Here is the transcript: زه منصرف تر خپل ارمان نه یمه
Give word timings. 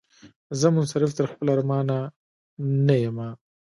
زه 0.59 0.67
منصرف 0.75 1.11
تر 1.17 1.25
خپل 1.31 1.47
ارمان 1.55 1.85
نه 2.87 2.95
یمه 3.03 3.29